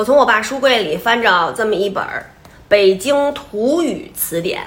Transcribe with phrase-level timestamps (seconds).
[0.00, 2.02] 我从我爸书柜里翻着这么一本
[2.70, 4.62] 《北京土语词典》，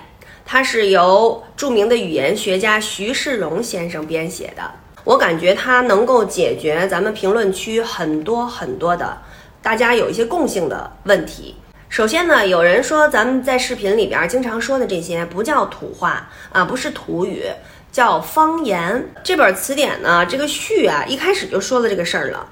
[0.46, 4.62] 它是由著名的语言学家徐世荣先生编写的。
[5.04, 9.18] 我感觉它能够解决咱们评论区很多很多的
[9.60, 11.56] 大家有一些共性的问题。
[11.90, 17.48] 首先呢，有人说咱们在视频里边经常说的这些不叫土话啊，不是土语，
[17.92, 19.10] 叫方言。
[19.24, 22.48] 这本词典呢，这个序啊，一开始就说了这个事儿了。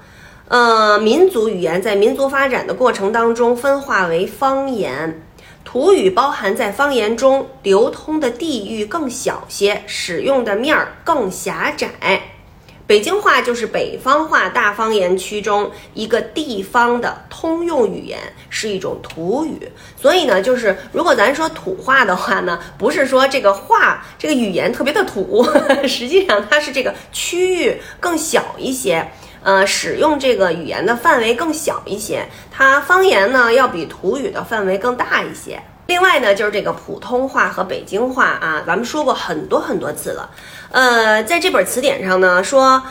[0.48, 5.22] 呃，民族语言在民族发展的过程当中分化为方言，
[5.64, 11.88] 土语包含在方言中流通的地域更小些，使用的面儿更狭窄。
[12.84, 18.18] 北京话就是北方话大方言区中一个地方的通用语言，
[18.50, 19.70] 是一种土语。
[19.96, 25.42] 所以呢，就是如果咱说土话的话呢，不是说这个话这个语言特别的土，
[25.88, 29.10] 实际上它是这个区域更小一些。
[29.42, 35.62] 呃，使用这个语言的范围更小一些，它方言呢要比土语的范围更大一些。
[35.86, 40.30] 另外呢，就是这个普通话和北京话啊，咱们说过很多很多次了。
[40.70, 42.82] 呃，在这本词典上呢说。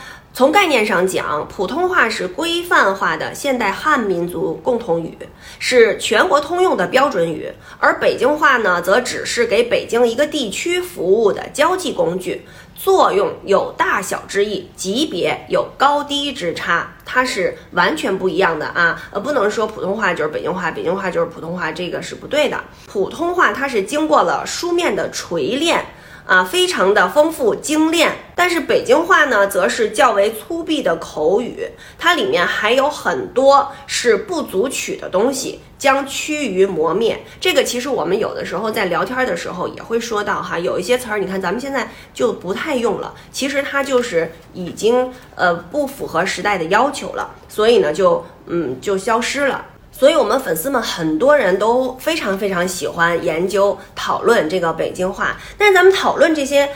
[0.42, 5.16] 从概念上讲，普通话是规范化的现代汉民族共同语，
[5.60, 19.00] 是全国通用的标准语；而北京话呢，则只是给北京一个地区服务的交际工具，作用有大小之意，级别有高低之差，它是完全不一样的啊！
[19.12, 22.60] 呃，不能说普通话就是北京话，北京话就是普通话，这个是不对的。
[22.88, 25.86] 普通话它是经过了书面的锤炼。
[26.32, 37.22] 啊，非常的丰富精炼，但是北京话呢，则是较为粗鄙的口语，它里面还有很多是不足取的东西，将趋于磨灭。
[37.42, 49.66] 这个其实我们有的时候在聊天的时候也会说到哈，有一些词儿，你看咱们现在就不太用了，其实它就是已经呃不符合时代的要求了，所以呢就嗯就消失了。
[49.92, 55.38] 所以，我们粉丝们很多人都非常非常喜欢研究讨论这个北京话。
[55.58, 56.68] 但是，咱们讨论这些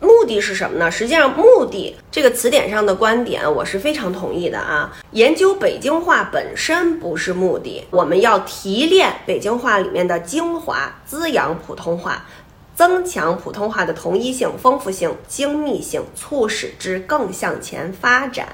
[0.00, 0.90] 目的是什么呢？
[0.90, 4.92] 实际上，目的这个词典上的观点，我是非常同意的啊。
[5.12, 12.26] 研究北京话本身不是目的，我们要提炼北京话里面的精华，滋养普通话，
[12.74, 18.46] 增强普通话的统一性、丰富性、精密性，促使之更向前发展。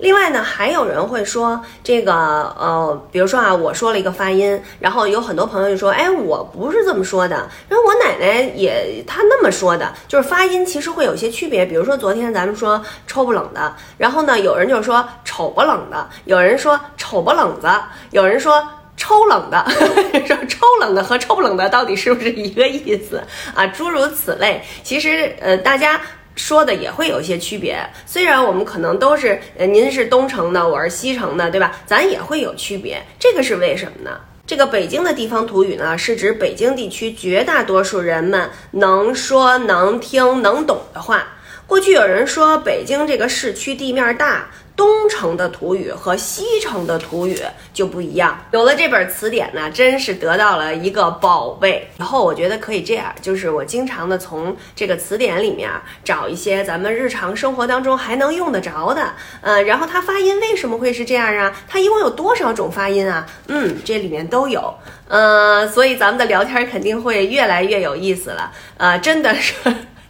[0.00, 11.66] 另外呢，还有人会说这个，呃，比如说啊，我说了一个发音，然后有很多朋友就说，哎，我不是这么说的，因为我奶奶也她那么说的，就是发音其实会有些区别。
[11.66, 17.68] 比如说昨天咱们说抽不冷的，然后呢，有人就说丑不冷的，有人说丑不冷子，
[18.10, 19.64] 有人说抽冷的，
[20.26, 23.22] 说抽冷的和抽不冷的到底是不是一个意思
[23.54, 23.66] 啊？
[23.66, 26.00] 诸如此类，其实呃，大家。
[26.40, 31.76] 说的也会有一些区别，虽然我们可能都是，呃，您是东城的，我是西城的，对吧？
[31.84, 34.18] 咱也会有区别，这个是为什么呢？
[34.46, 41.28] 这个北京的地方土语呢，是指北京地区绝大多数人们能说、能听、能懂的话。
[41.66, 44.48] 过去有人说北京这个市区地面大。
[44.80, 47.38] 东城的土语和西城的土语
[47.74, 48.42] 就不一样。
[48.50, 51.86] 有了这本词典呢，真是得到了一个宝贝。
[51.98, 55.70] 以后我觉得可以这样，就是我经常的从这个词典里面
[56.02, 61.54] 找一些咱们日常生活当中还能用得着的，呃，然后它发音为什么会是这样啊？
[61.68, 63.26] 它一共有多少种发音啊？
[63.48, 64.74] 嗯，这里面都有，
[65.08, 68.50] 呃，所以咱们的聊天肯定会越来越有意思了。
[68.78, 69.52] 呃，真的是，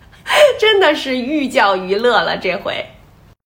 [0.60, 2.86] 真的是寓教于乐了这回。